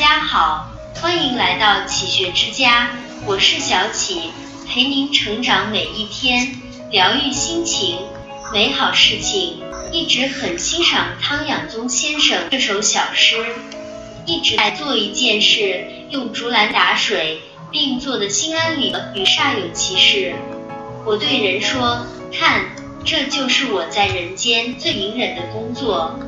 [0.00, 2.88] 家好，欢迎来到启学之家，
[3.26, 4.30] 我是小启，
[4.66, 6.54] 陪您成长每一天，
[6.90, 7.98] 疗愈心情，
[8.50, 9.60] 美好事情。
[9.92, 13.44] 一直很欣赏汤养宗先生这首小诗，
[14.24, 20.34] 一直在做一件事，用竹篮打水，并做得心安理得与煞有其事。
[21.04, 22.64] 我对人说，看，
[23.04, 26.18] 这就是我在人间最隐忍的工作。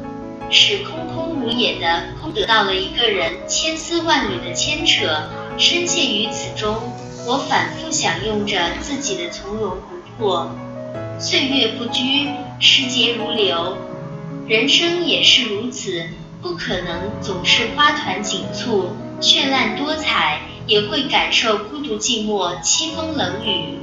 [0.51, 5.29] 是空空如也的空得到了一个人千丝万缕的牵扯，
[5.59, 6.77] 深陷于此中，
[7.27, 10.55] 我反复享用着自己的从容不迫。
[11.19, 12.29] 岁月不居，
[12.61, 13.77] 时节如流，
[14.47, 16.05] 人生也是如此，
[16.41, 23.79] 不可能总是花团锦簇、绚烂多彩，也会感受孤独寂寞、凄风冷雨。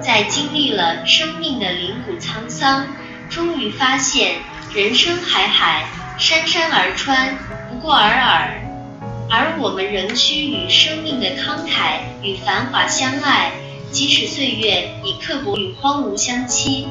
[0.00, 2.86] 在经历了生命的凛谷沧桑，
[3.30, 4.36] 终于发现
[4.74, 5.88] 人生海海。
[6.18, 7.38] 山山而川，
[7.70, 8.60] 不过尔尔，
[9.30, 13.52] 而我们仍需与生命的慷慨与繁华相爱，
[13.92, 16.88] 即使岁月已刻薄与荒芜相欺。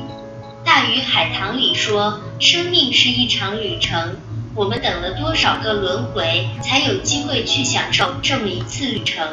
[0.64, 4.16] 大鱼海棠里说，生命是一场旅程，
[4.56, 9.28] 我们等了多少个轮回，才有机会去享受这么一次旅程？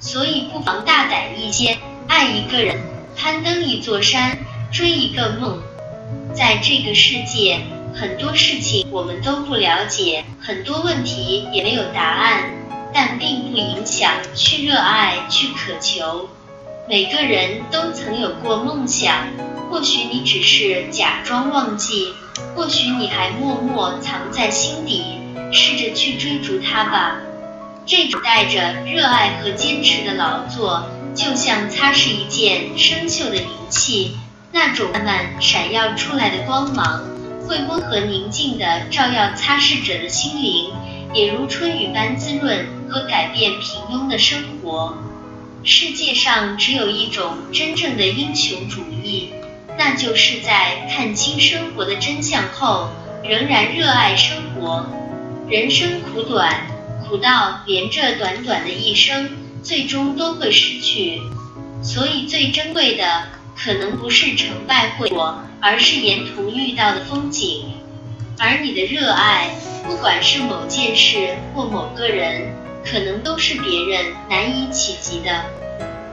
[0.00, 1.78] 所以不妨大胆一些，
[2.08, 2.78] 爱一个人，
[3.16, 4.36] 攀登一座山，
[4.70, 5.62] 追一个梦，
[6.34, 7.60] 在这个世界。
[7.96, 12.50] 很多事情我们都不了解，很多问题也没有答案，
[12.92, 16.28] 但并不影响去热爱、去渴求。
[16.88, 19.28] 每个人都曾有过梦想，
[19.70, 22.12] 或许你只是假装忘记，
[22.56, 25.04] 或许你还默默藏在心底，
[25.52, 27.18] 试着去追逐它吧。
[27.86, 34.16] 这种带着热爱和坚持的劳作，就像擦拭一件生锈的银器，
[34.50, 37.13] 那种慢慢闪耀出来的光芒。
[37.46, 40.72] 会温和宁静地照耀擦拭者的心灵，
[41.12, 44.96] 也如春雨般滋润和改变平庸的生活。
[45.62, 49.30] 世界上只有一种真正的英雄主义，
[49.78, 52.88] 那就是在看清生活的真相后，
[53.22, 54.86] 仍然热爱生活。
[55.48, 56.66] 人生苦短，
[57.06, 59.30] 苦到连这短短的一生，
[59.62, 61.20] 最终都会失去。
[61.82, 63.04] 所以最珍贵的。
[63.56, 67.72] 可能不是成败会果，而是沿途遇到的风景。
[68.38, 69.48] 而你的热爱，
[69.86, 72.52] 不管是某件事或某个人，
[72.84, 75.42] 可能都是别人难以企及的。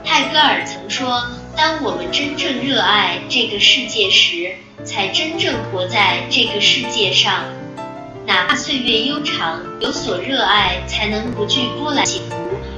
[0.06, 7.44] 泰戈尔曾说：“当我们真正热爱这个世界时，才真正活在这个世界上。
[8.26, 12.36] 哪怕岁月悠长，有所热爱，才能不惧波澜起伏，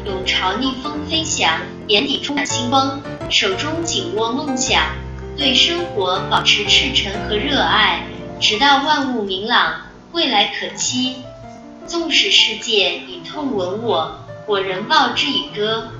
[0.08, 4.84] 勇朝逆风飞翔，眼底充满星光。”手中紧握梦想，
[5.36, 8.06] 对生活保持赤诚和热爱，
[8.40, 11.18] 直到万物明朗，未来可期。
[11.88, 15.92] 纵使世界以痛吻我，我仍报之以歌。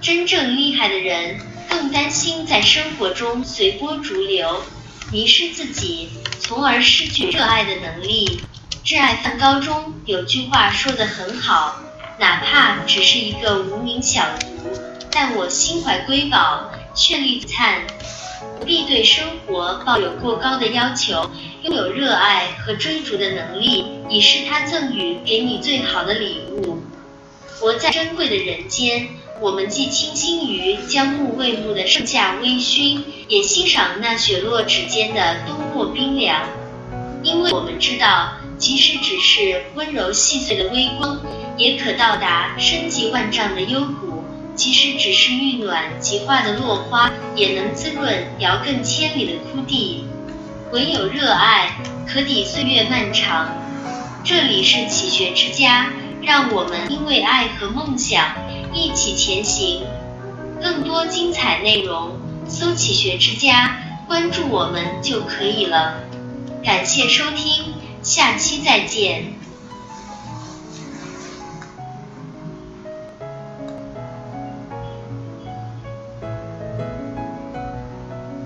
[0.00, 4.62] 真正厉害的人，更担心在生活中随波逐流，
[5.10, 8.40] 迷失自己，从而失去热爱的能力。
[8.84, 11.76] 挚爱梵高中有句话说得很好，
[12.20, 14.46] 哪怕只是一个无名小卒。
[15.10, 17.80] 但我心怀瑰宝，绚丽璀璨，
[18.40, 21.30] 不必对生活抱有过高的要求，
[21.62, 26.78] 拥有热爱和追逐的能力，已是他赠予给你最好的礼物。
[27.58, 29.08] 活在珍贵的人间，
[29.40, 36.46] 我们既倾心于将木未木的盛夏微醺，也欣赏那雪落指尖的冬末冰凉，
[37.22, 41.18] 因为我们知道，即使只是温柔细碎的微光，
[41.56, 44.05] 也可到达深极万丈的幽谷。
[44.56, 50.06] 即使只是遇暖即化的落花，也能滋润遥亘千里的枯地。
[50.72, 51.76] 唯有热爱，
[52.08, 53.48] 可抵岁月漫长。
[54.24, 58.34] 这里是启学之家，让我们因为爱和梦想
[58.72, 59.82] 一起前行。
[60.60, 62.18] 更多精彩内容，
[62.48, 63.78] 搜“启学之家”，
[64.08, 66.00] 关注我们就可以了。
[66.64, 69.35] 感谢收听，下期再见。